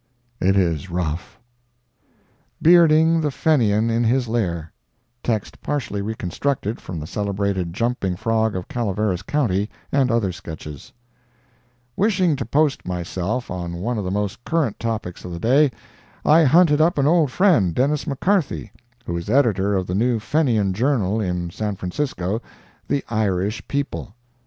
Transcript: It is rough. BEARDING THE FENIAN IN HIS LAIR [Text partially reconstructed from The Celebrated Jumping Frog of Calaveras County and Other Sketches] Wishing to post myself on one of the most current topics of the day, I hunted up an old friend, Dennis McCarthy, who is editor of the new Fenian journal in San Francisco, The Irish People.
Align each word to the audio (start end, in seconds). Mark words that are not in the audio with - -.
It 0.39 0.55
is 0.57 0.89
rough. 0.89 1.39
BEARDING 2.59 3.21
THE 3.21 3.29
FENIAN 3.29 3.91
IN 3.91 4.03
HIS 4.03 4.27
LAIR 4.27 4.71
[Text 5.21 5.61
partially 5.61 6.01
reconstructed 6.01 6.81
from 6.81 6.99
The 6.99 7.05
Celebrated 7.05 7.71
Jumping 7.71 8.15
Frog 8.15 8.55
of 8.55 8.67
Calaveras 8.67 9.21
County 9.21 9.69
and 9.91 10.09
Other 10.09 10.31
Sketches] 10.31 10.91
Wishing 11.95 12.35
to 12.37 12.45
post 12.47 12.83
myself 12.83 13.51
on 13.51 13.73
one 13.75 13.99
of 13.99 14.03
the 14.03 14.09
most 14.09 14.43
current 14.43 14.79
topics 14.79 15.23
of 15.23 15.31
the 15.33 15.39
day, 15.39 15.69
I 16.25 16.45
hunted 16.45 16.81
up 16.81 16.97
an 16.97 17.05
old 17.05 17.29
friend, 17.29 17.75
Dennis 17.75 18.07
McCarthy, 18.07 18.71
who 19.05 19.15
is 19.15 19.29
editor 19.29 19.75
of 19.75 19.85
the 19.85 19.93
new 19.93 20.17
Fenian 20.19 20.73
journal 20.73 21.21
in 21.21 21.51
San 21.51 21.75
Francisco, 21.75 22.41
The 22.87 23.03
Irish 23.09 23.67
People. 23.67 24.15